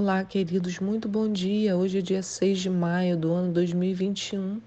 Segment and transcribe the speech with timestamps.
[0.00, 1.76] Olá, queridos, muito bom dia.
[1.76, 4.60] Hoje é dia 6 de maio do ano 2021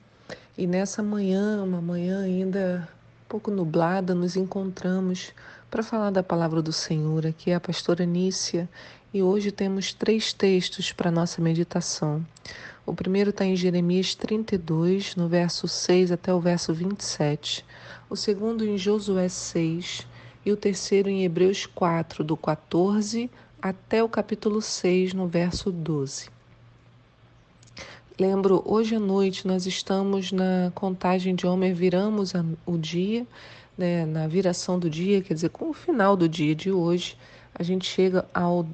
[0.57, 2.85] e nessa manhã, uma manhã ainda
[3.23, 5.31] um pouco nublada, nos encontramos
[5.69, 7.25] para falar da palavra do Senhor.
[7.25, 8.67] Aqui é a pastora Nícia
[9.13, 12.21] e hoje temos três textos para nossa meditação.
[12.85, 17.63] O primeiro está em Jeremias 32, no verso 6 até o verso 27.
[18.09, 20.05] O segundo em Josué 6
[20.45, 26.29] e o terceiro em Hebreus 4, do 14 até o capítulo 6, no verso 12.
[28.19, 32.33] Lembro, hoje à noite nós estamos na contagem de Homer, viramos
[32.65, 33.25] o dia,
[33.77, 37.15] né, na viração do dia, quer dizer, com o final do dia de hoje,
[37.53, 38.67] a gente chega ao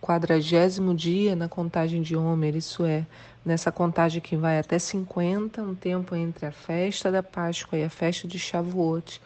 [0.00, 3.06] quadragésimo dia na contagem de Homer, isso é,
[3.44, 7.90] nessa contagem que vai até 50, um tempo entre a festa da Páscoa e a
[7.90, 9.20] festa de Shavuot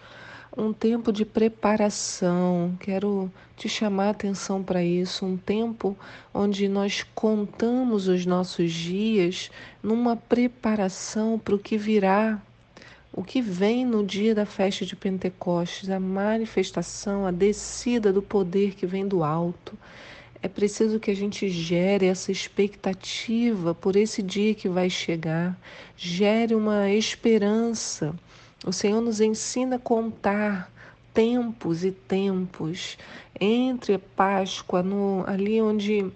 [0.56, 2.77] um tempo de preparação.
[2.80, 5.96] Quero te chamar a atenção para isso, um tempo
[6.32, 9.50] onde nós contamos os nossos dias
[9.82, 12.41] numa preparação para o que virá,
[13.12, 18.74] o que vem no dia da festa de Pentecostes, a manifestação, a descida do poder
[18.74, 19.76] que vem do alto.
[20.41, 25.58] É preciso que a gente gere essa expectativa por esse dia que vai chegar,
[25.96, 28.14] gere uma esperança
[28.67, 30.70] o Senhor nos ensina a contar
[31.14, 32.98] tempos e tempos
[33.41, 36.11] entre a Páscoa, no, ali onde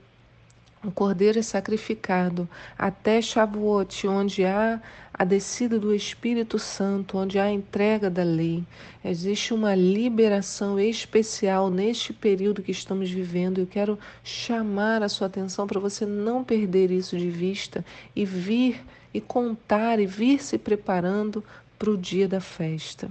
[0.84, 4.80] o cordeiro é sacrificado, até Shavuot, onde há
[5.14, 8.64] a descida do Espírito Santo, onde há a entrega da lei.
[9.04, 13.58] Existe uma liberação especial neste período que estamos vivendo.
[13.58, 17.84] Eu quero chamar a sua atenção para você não perder isso de vista
[18.16, 18.82] e vir
[19.14, 21.44] e contar e vir se preparando
[21.82, 23.10] para o dia da festa.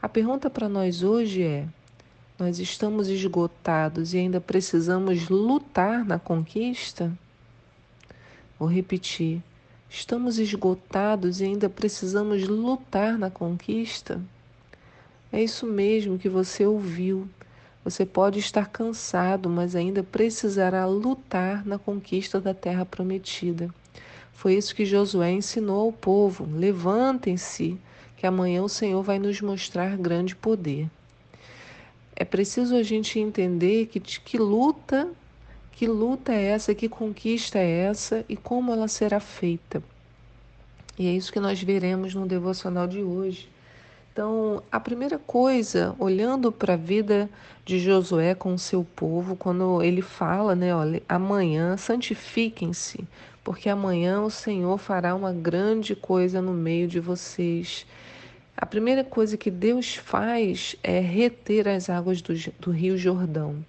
[0.00, 1.66] A pergunta para nós hoje é:
[2.38, 7.12] nós estamos esgotados e ainda precisamos lutar na conquista?
[8.56, 9.42] Vou repetir:
[9.90, 14.22] estamos esgotados e ainda precisamos lutar na conquista?
[15.32, 17.28] É isso mesmo que você ouviu.
[17.82, 23.68] Você pode estar cansado, mas ainda precisará lutar na conquista da terra prometida.
[24.32, 27.76] Foi isso que Josué ensinou ao povo: levantem-se,
[28.18, 30.90] que amanhã o Senhor vai nos mostrar grande poder.
[32.16, 35.08] É preciso a gente entender que, que luta,
[35.70, 39.80] que luta é essa, que conquista é essa e como ela será feita.
[40.98, 43.48] E é isso que nós veremos no devocional de hoje.
[44.18, 47.30] Então, a primeira coisa, olhando para a vida
[47.64, 53.04] de Josué com o seu povo, quando ele fala, né, olha, amanhã santifiquem-se,
[53.44, 57.86] porque amanhã o Senhor fará uma grande coisa no meio de vocês.
[58.56, 63.64] A primeira coisa que Deus faz é reter as águas do, do Rio Jordão.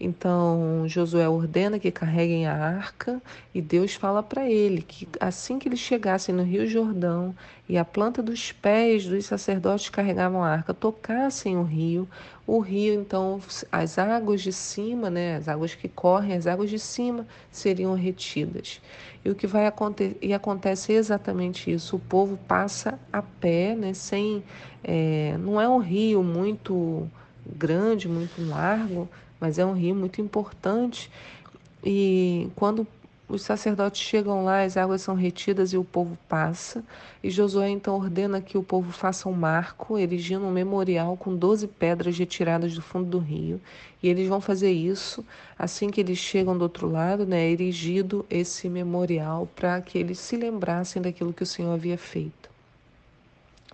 [0.00, 3.20] Então Josué ordena que carreguem a arca
[3.52, 7.34] e Deus fala para ele que assim que eles chegassem no Rio Jordão
[7.68, 12.08] e a planta dos pés dos sacerdotes carregavam a arca tocassem o rio,
[12.46, 13.40] o rio então
[13.72, 18.80] as águas de cima, né, as águas que correm, as águas de cima seriam retidas.
[19.24, 21.96] E o que vai acontecer e acontece exatamente isso.
[21.96, 24.44] O povo passa a pé, né, sem
[24.82, 27.10] é, não é um rio muito
[27.44, 29.08] grande, muito largo,
[29.40, 31.10] mas é um rio muito importante.
[31.84, 32.86] E quando
[33.28, 36.82] os sacerdotes chegam lá, as águas são retidas e o povo passa.
[37.22, 41.68] E Josué então ordena que o povo faça um marco, erigindo um memorial com 12
[41.68, 43.60] pedras retiradas do fundo do rio.
[44.02, 45.24] E eles vão fazer isso
[45.58, 50.36] assim que eles chegam do outro lado, né, erigido esse memorial para que eles se
[50.36, 52.47] lembrassem daquilo que o Senhor havia feito.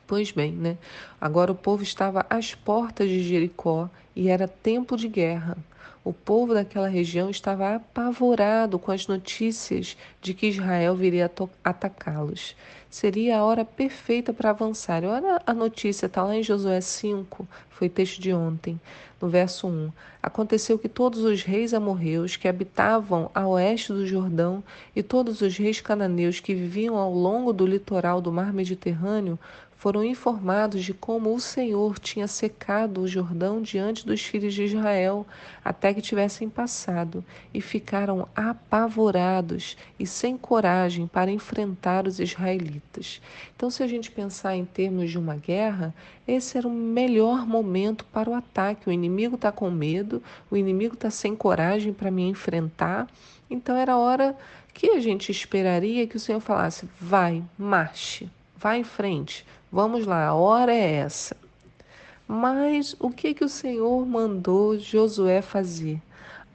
[0.06, 0.76] Pois bem, né?
[1.20, 5.56] Agora o povo estava às portas de Jericó e era tempo de guerra.
[6.04, 11.31] O povo daquela região estava apavorado com as notícias de que Israel viria
[11.64, 12.55] atacá-los.
[12.90, 15.02] Seria a hora perfeita para avançar.
[15.02, 18.79] Olha a notícia, está lá em Josué 5, foi texto de ontem,
[19.19, 19.90] no verso 1.
[20.23, 24.62] Aconteceu que todos os reis amorreus que habitavam a oeste do Jordão
[24.94, 29.38] e todos os reis cananeus que viviam ao longo do litoral do mar Mediterrâneo
[29.84, 35.26] foram informados de como o Senhor tinha secado o Jordão diante dos filhos de Israel,
[35.62, 37.22] até que tivessem passado,
[37.52, 43.20] e ficaram apavorados e sem coragem para enfrentar os israelitas.
[43.54, 45.94] Então, se a gente pensar em termos de uma guerra,
[46.26, 48.88] esse era o melhor momento para o ataque.
[48.88, 53.06] O inimigo está com medo, o inimigo está sem coragem para me enfrentar.
[53.50, 54.34] Então, era a hora
[54.72, 59.44] que a gente esperaria que o Senhor falasse: vai, marche, vá em frente,
[59.75, 61.37] Vamos lá, a hora é essa.
[62.29, 66.00] Mas o que que o Senhor mandou Josué fazer?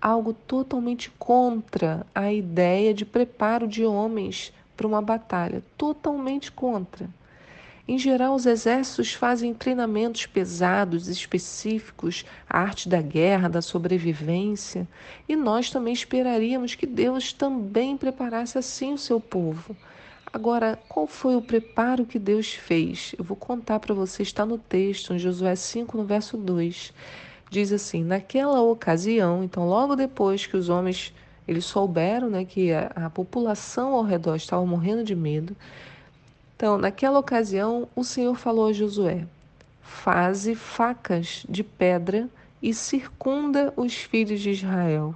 [0.02, 7.10] algo totalmente contra a ideia de preparo de homens para uma batalha, totalmente contra.
[7.86, 14.88] Em geral, os exércitos fazem treinamentos pesados, específicos, a arte da guerra, da sobrevivência,
[15.28, 19.76] e nós também esperaríamos que Deus também preparasse assim o seu povo.
[20.32, 23.16] Agora, qual foi o preparo que Deus fez?
[23.18, 26.94] Eu vou contar para você, está no texto, em Josué 5, no verso 2.
[27.50, 31.14] Diz assim: Naquela ocasião, então, logo depois que os homens
[31.48, 35.56] eles souberam né, que a, a população ao redor estava morrendo de medo,
[36.56, 39.26] então, naquela ocasião, o Senhor falou a Josué:
[39.82, 42.30] Faze facas de pedra
[42.62, 45.16] e circunda os filhos de Israel.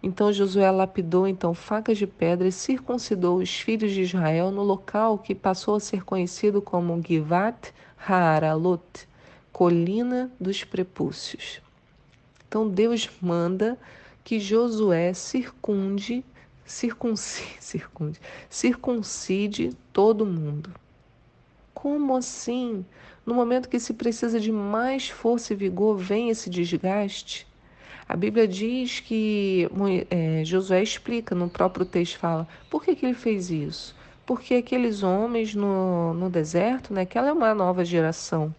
[0.00, 5.18] Então Josué lapidou então facas de pedra e circuncidou os filhos de Israel no local
[5.18, 7.72] que passou a ser conhecido como Givat
[8.06, 9.08] Haaralot,
[9.52, 11.60] colina dos prepúcios.
[12.46, 13.76] Então Deus manda
[14.22, 16.24] que Josué circunde
[16.64, 20.70] circuncide, circuncide, circuncide todo mundo.
[21.74, 22.84] Como assim?
[23.26, 27.47] No momento que se precisa de mais força e vigor, vem esse desgaste?
[28.08, 29.68] A Bíblia diz que
[30.10, 33.94] é, Josué explica no próprio texto, fala, por que, que ele fez isso?
[34.24, 38.54] Porque aqueles homens no, no deserto, né, aquela é uma nova geração.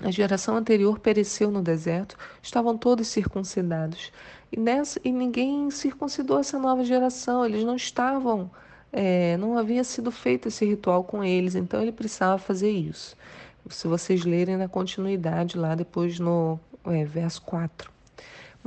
[0.00, 4.10] A geração anterior pereceu no deserto, estavam todos circuncidados.
[4.50, 8.50] E, nessa, e ninguém circuncidou essa nova geração, eles não estavam,
[8.90, 13.14] é, não havia sido feito esse ritual com eles, então ele precisava fazer isso.
[13.68, 17.95] Se vocês lerem na continuidade lá depois no é, verso 4.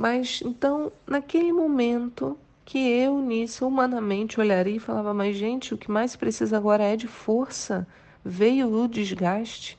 [0.00, 5.90] Mas então, naquele momento que eu, nisso, humanamente olharia e falava: Mas, gente, o que
[5.90, 7.86] mais precisa agora é de força.
[8.24, 9.78] Veio o desgaste.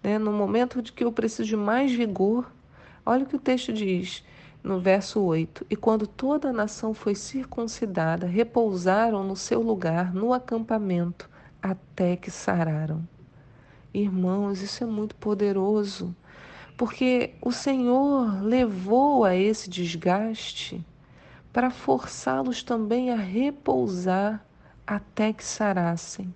[0.00, 0.16] Né?
[0.16, 2.48] No momento de que eu preciso de mais vigor,
[3.04, 4.24] olha o que o texto diz
[4.62, 10.32] no verso 8: E quando toda a nação foi circuncidada, repousaram no seu lugar, no
[10.32, 11.28] acampamento,
[11.60, 13.02] até que sararam.
[13.92, 16.14] Irmãos, isso é muito poderoso,
[16.78, 20.80] porque o Senhor levou a esse desgaste
[21.52, 24.46] para forçá-los também a repousar
[24.86, 26.32] até que sarassem.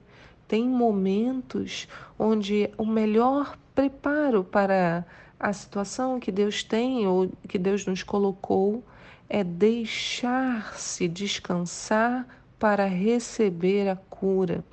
[0.49, 1.87] Tem momentos
[2.19, 5.07] onde o melhor preparo para
[5.39, 8.83] a situação que Deus tem ou que Deus nos colocou
[9.29, 12.27] é deixar-se descansar
[12.59, 14.65] para receber a cura.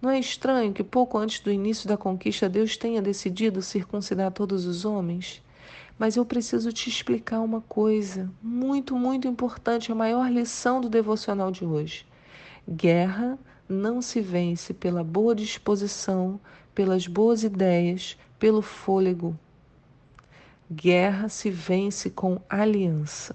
[0.00, 4.64] Não é estranho que pouco antes do início da conquista Deus tenha decidido circuncidar todos
[4.66, 5.42] os homens?
[5.98, 11.50] Mas eu preciso te explicar uma coisa muito, muito importante, a maior lição do devocional
[11.50, 12.06] de hoje.
[12.68, 16.40] Guerra não se vence pela boa disposição,
[16.74, 19.36] pelas boas ideias, pelo fôlego,
[20.70, 23.34] Guerra se vence com aliança.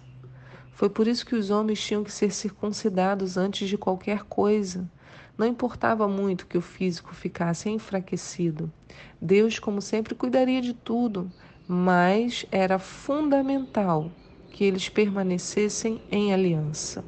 [0.71, 4.88] Foi por isso que os homens tinham que ser circuncidados antes de qualquer coisa.
[5.38, 8.71] Não importava muito que o físico ficasse enfraquecido.
[9.21, 11.31] Deus, como sempre, cuidaria de tudo,
[11.68, 14.12] mas era fundamental
[14.51, 17.03] que eles permanecessem em aliança.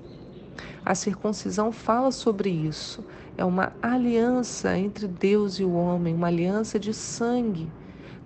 [0.84, 3.06] A circuncisão fala sobre isso.
[3.38, 7.70] É uma aliança entre Deus e o homem, uma aliança de sangue.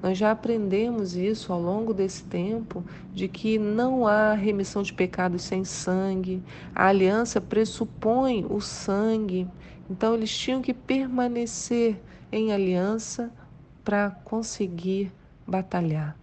[0.02, 5.42] Nós já aprendemos isso ao longo desse tempo, de que não há remissão de pecados
[5.42, 6.42] sem sangue,
[6.74, 9.46] a aliança pressupõe o sangue,
[9.90, 12.00] então eles tinham que permanecer
[12.32, 13.32] em aliança
[13.84, 15.12] para conseguir
[15.48, 16.16] batalhar.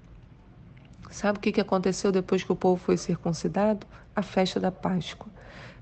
[1.11, 3.87] Sabe o que aconteceu depois que o povo foi circuncidado?
[4.15, 5.29] A festa da Páscoa.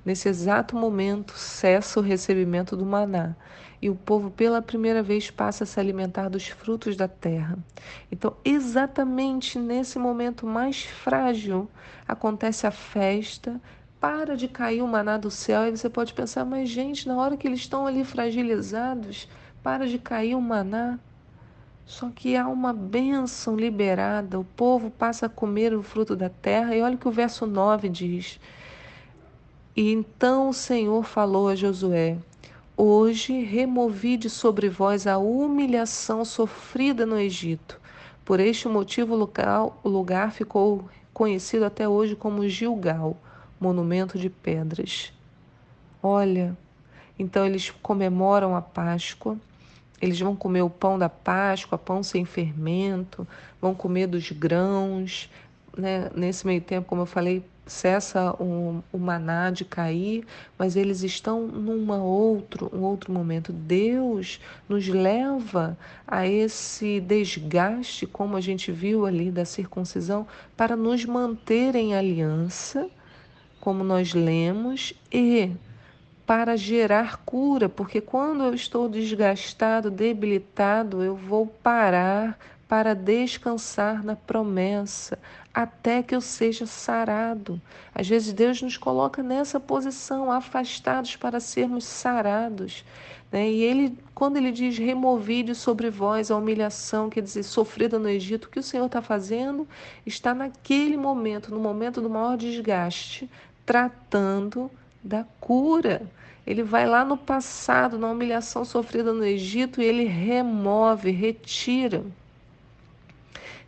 [0.05, 3.35] Nesse exato momento, cessa o recebimento do maná
[3.81, 7.59] e o povo pela primeira vez passa a se alimentar dos frutos da terra.
[8.13, 11.71] Então, exatamente nesse momento mais frágil,
[12.07, 13.61] acontece a festa,
[14.05, 17.39] para de cair o maná do céu, e você pode pensar, mas gente, na hora
[17.39, 19.27] que eles estão ali fragilizados,
[19.63, 20.99] para de cair o maná.
[21.87, 26.77] Só que há uma bênção liberada, o povo passa a comer o fruto da terra,
[26.77, 28.39] e olha o que o verso 9 diz.
[29.75, 32.19] E então o Senhor falou a Josué:
[32.77, 37.81] Hoje removi de sobre vós a humilhação sofrida no Egito.
[38.23, 43.17] Por este motivo, o lugar ficou conhecido até hoje como Gilgal,
[43.65, 45.11] monumento de pedras.
[46.03, 46.55] Olha,
[47.19, 49.39] então eles comemoram a Páscoa,
[50.03, 53.27] eles vão comer o pão da Páscoa, pão sem fermento,
[53.61, 55.31] vão comer dos grãos.
[55.77, 56.11] Né?
[56.15, 60.27] Nesse meio tempo, como eu falei, cessa o, o maná de cair,
[60.59, 63.51] mas eles estão numa outro, um outro momento.
[63.51, 71.07] Deus nos leva a esse desgaste, como a gente viu ali da circuncisão, para nos
[71.07, 72.91] manter em aliança,
[73.65, 75.51] como nós lemos, e
[76.27, 84.15] para gerar cura, porque quando eu estou desgastado, debilitado, eu vou parar para descansar na
[84.15, 85.19] promessa,
[85.53, 87.59] até que eu seja sarado.
[87.95, 92.85] Às vezes Deus nos coloca nessa posição, afastados para sermos sarados.
[93.35, 93.51] Né?
[93.51, 98.45] E ele, quando ele diz removide sobre vós a humilhação, quer dizer, sofrida no Egito,
[98.45, 99.67] o que o Senhor está fazendo?
[100.07, 103.29] Está naquele momento, no momento do maior desgaste,
[103.65, 104.71] tratando
[105.03, 106.03] da cura.
[106.47, 112.05] Ele vai lá no passado, na humilhação sofrida no Egito, e ele remove, retira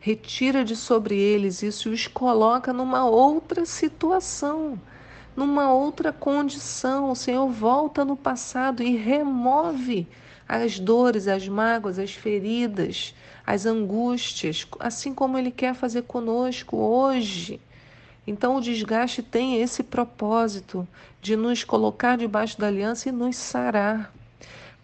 [0.06, 4.80] retira de sobre eles isso e os coloca numa outra situação,
[5.34, 7.10] numa outra condição.
[7.10, 10.06] O Senhor volta no passado e remove
[10.48, 17.60] as dores, as mágoas, as feridas, as angústias, assim como Ele quer fazer conosco hoje.
[18.26, 20.86] Então, o desgaste tem esse propósito
[21.22, 24.12] de nos colocar debaixo da aliança e nos sarar.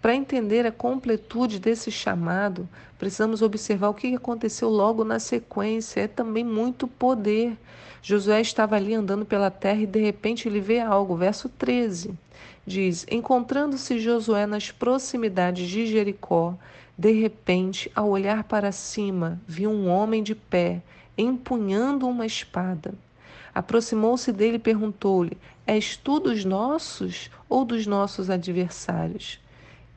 [0.00, 2.68] Para entender a completude desse chamado,
[2.98, 6.00] precisamos observar o que aconteceu logo na sequência.
[6.00, 7.56] É também muito poder.
[8.02, 11.16] Josué estava ali andando pela terra e de repente ele vê algo.
[11.16, 12.12] Verso 13
[12.66, 16.54] diz: Encontrando-se Josué nas proximidades de Jericó,
[16.96, 20.82] de repente, ao olhar para cima, viu um homem de pé,
[21.16, 22.94] empunhando uma espada.
[23.54, 29.40] Aproximou-se dele e perguntou-lhe: És tu dos nossos ou dos nossos adversários?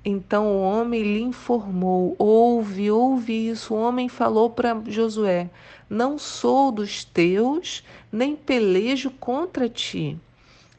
[0.04, 3.74] Então o homem lhe informou: Ouve, ouve isso.
[3.74, 5.50] O homem falou para Josué:
[5.90, 10.20] Não sou dos teus, nem pelejo contra ti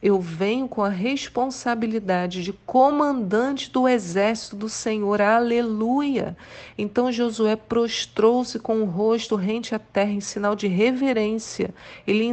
[0.01, 5.19] eu venho com a responsabilidade de comandante do exército do Senhor.
[5.21, 6.37] Aleluia!
[6.77, 11.73] Então Josué prostrou-se com o rosto rente à terra em sinal de reverência.
[12.05, 12.29] Ele,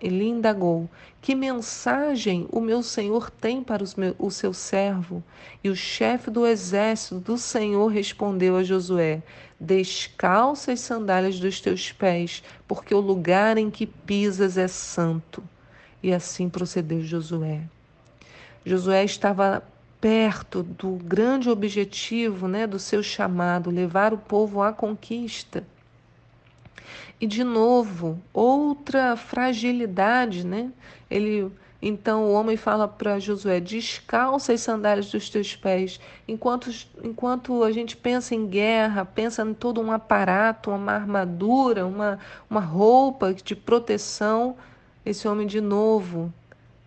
[0.00, 0.90] ele indagou:
[1.20, 5.22] Que mensagem o meu Senhor tem para meu, o seu servo?
[5.62, 9.22] E o chefe do exército do Senhor respondeu a Josué:
[9.60, 15.42] Descalça as sandálias dos teus pés, porque o lugar em que pisas é santo.
[16.04, 17.62] E assim procedeu Josué.
[18.62, 19.62] Josué estava
[19.98, 25.64] perto do grande objetivo, né, do seu chamado, levar o povo à conquista.
[27.18, 30.70] E de novo, outra fragilidade, né?
[31.10, 35.98] Ele então o homem fala para Josué: descalça as sandálias dos teus pés.
[36.28, 36.68] Enquanto,
[37.02, 42.18] enquanto a gente pensa em guerra, pensa em todo um aparato, uma armadura, uma,
[42.50, 44.54] uma roupa de proteção,
[45.04, 46.32] esse homem de novo,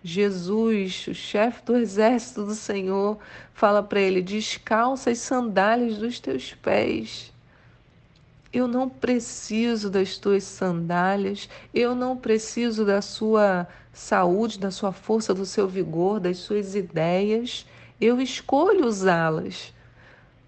[0.04, 3.18] Jesus, o chefe do exército do Senhor,
[3.54, 7.34] fala para ele: descalça as sandálias dos teus pés.
[8.52, 15.34] Eu não preciso das tuas sandálias, eu não preciso da sua saúde, da sua força,
[15.34, 17.66] do seu vigor, das suas ideias.
[18.00, 19.74] Eu escolho usá-las.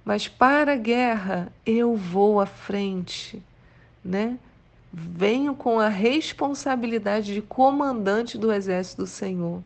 [0.05, 3.43] Mas para a guerra, eu vou à frente,
[4.03, 4.39] né?
[4.91, 9.63] Venho com a responsabilidade de comandante do exército do Senhor.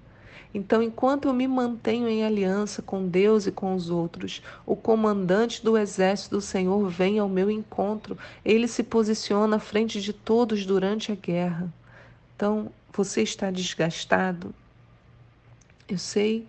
[0.54, 5.64] Então, enquanto eu me mantenho em aliança com Deus e com os outros, o comandante
[5.64, 8.18] do exército do Senhor vem ao meu encontro.
[8.46, 11.74] Ele se posiciona à frente de todos durante a guerra.
[12.36, 14.54] Então, você está desgastado?
[15.90, 16.46] Eu sei,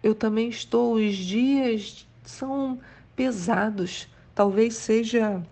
[0.00, 0.94] eu também estou.
[0.94, 2.78] Os dias são
[3.16, 4.06] pesados.
[4.32, 5.42] Talvez seja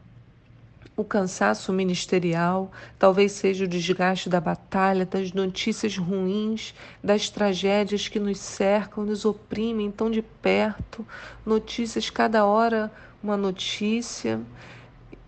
[1.00, 8.18] o cansaço ministerial, talvez seja o desgaste da batalha, das notícias ruins, das tragédias que
[8.18, 11.06] nos cercam, nos oprimem tão de perto,
[11.46, 12.90] notícias, cada hora
[13.22, 14.40] uma notícia.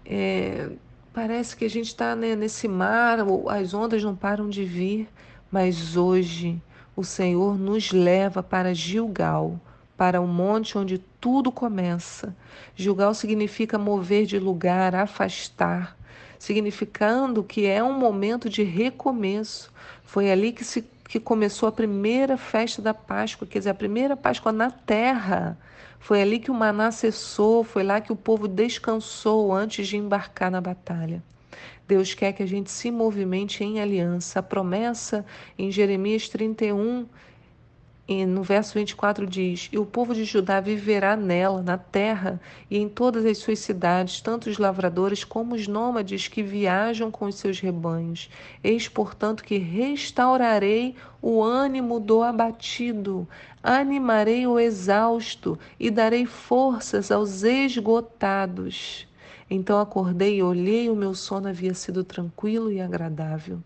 [0.04, 0.70] É,
[1.12, 3.18] parece que a gente está né, nesse mar,
[3.50, 5.08] as ondas não param de vir,
[5.52, 6.60] mas hoje
[6.96, 9.60] o Senhor nos leva para Gilgal
[10.00, 12.34] para o monte onde tudo começa.
[12.74, 15.94] Julgar significa mover de lugar, afastar,
[16.38, 19.70] significando que é um momento de recomeço.
[20.02, 24.16] Foi ali que, se, que começou a primeira festa da Páscoa, quer dizer, a primeira
[24.16, 25.58] Páscoa na terra.
[25.98, 30.50] Foi ali que o maná cessou, foi lá que o povo descansou antes de embarcar
[30.50, 31.22] na batalha.
[31.86, 34.38] Deus quer que a gente se movimente em aliança.
[34.38, 35.26] A promessa
[35.58, 37.06] em Jeremias 31
[38.12, 42.76] E no verso 24 diz: E o povo de Judá viverá nela, na terra, e
[42.76, 47.36] em todas as suas cidades, tanto os lavradores como os nômades que viajam com os
[47.36, 48.28] seus rebanhos.
[48.64, 53.28] Eis, portanto, que restaurarei o ânimo do abatido,
[53.62, 59.06] animarei o exausto e darei forças aos esgotados.
[59.48, 63.62] Então acordei e olhei, o meu sono havia sido tranquilo e agradável.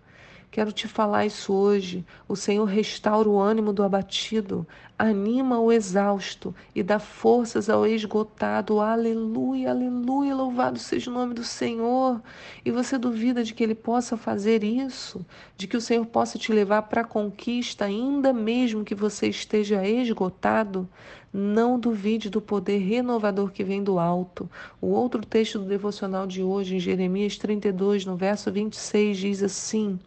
[0.54, 2.06] Quero te falar isso hoje.
[2.28, 4.64] O Senhor restaura o ânimo do abatido,
[4.96, 8.78] anima o exausto e dá forças ao esgotado.
[8.78, 12.22] Aleluia, aleluia, louvado seja o nome do Senhor.
[12.64, 15.26] E você duvida de que Ele possa fazer isso?
[15.56, 19.84] De que o Senhor possa te levar para a conquista, ainda mesmo que você esteja
[19.84, 20.88] esgotado?
[21.36, 24.48] Não duvide do poder renovador que vem do alto.
[24.80, 29.98] O outro texto do devocional de hoje, em Jeremias 32, no verso 26, diz assim: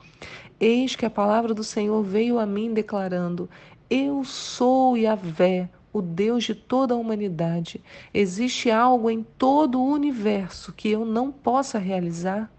[0.58, 3.50] Eis que a palavra do Senhor veio a mim declarando:
[3.90, 7.82] Eu sou Yahvé, o Deus de toda a humanidade.
[8.14, 12.50] Existe algo em todo o universo que eu não possa realizar?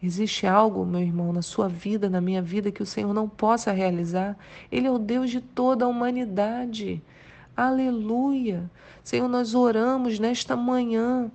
[0.00, 3.72] Existe algo, meu irmão, na sua vida, na minha vida, que o Senhor não possa
[3.72, 4.38] realizar?
[4.70, 7.02] Ele é o Deus de toda a humanidade.
[7.56, 8.68] Aleluia.
[9.04, 11.30] Senhor, nós oramos nesta manhã.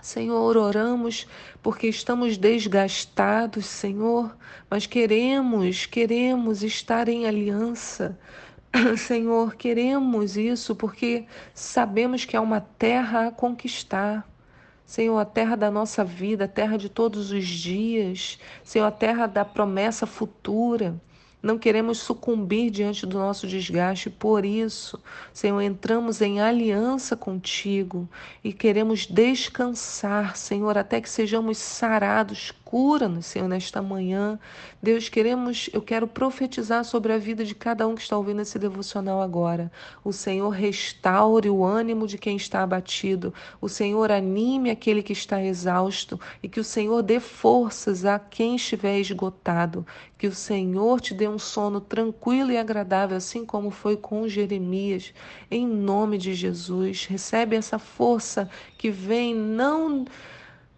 [0.00, 1.26] Senhor, oramos
[1.60, 4.36] porque estamos desgastados, Senhor,
[4.70, 8.16] mas queremos, queremos estar em aliança.
[8.96, 14.24] Senhor, queremos isso porque sabemos que é uma terra a conquistar.
[14.86, 19.26] Senhor, a terra da nossa vida, a terra de todos os dias, Senhor, a terra
[19.26, 20.94] da promessa futura.
[21.42, 25.00] Não queremos sucumbir diante do nosso desgaste, por isso,
[25.32, 28.08] Senhor, entramos em aliança contigo
[28.42, 34.38] e queremos descansar, Senhor, até que sejamos sarados, Cura-nos, Senhor, nesta manhã.
[34.82, 38.58] Deus, queremos, eu quero profetizar sobre a vida de cada um que está ouvindo esse
[38.58, 39.72] devocional agora.
[40.04, 43.32] O Senhor restaure o ânimo de quem está abatido.
[43.58, 48.56] O Senhor anime aquele que está exausto e que o Senhor dê forças a quem
[48.56, 49.86] estiver esgotado.
[50.18, 55.14] Que o Senhor te dê um sono tranquilo e agradável, assim como foi com Jeremias.
[55.50, 60.04] Em nome de Jesus, recebe essa força que vem não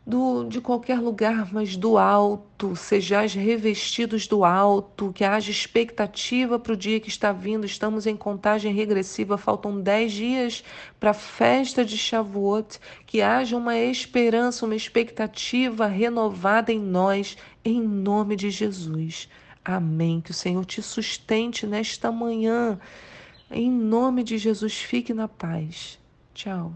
[0.06, 6.72] do, de qualquer lugar, mas do alto, sejais revestidos do alto, que haja expectativa para
[6.72, 7.64] o dia que está vindo.
[7.64, 10.64] Estamos em contagem regressiva, faltam dez dias
[10.98, 17.80] para a festa de Shavuot, que haja uma esperança, uma expectativa renovada em nós, em
[17.80, 19.28] nome de Jesus.
[19.64, 20.20] Amém.
[20.20, 22.78] Que o Senhor te sustente nesta manhã.
[23.50, 25.98] Em nome de Jesus, fique na paz.
[26.34, 26.72] Tchau.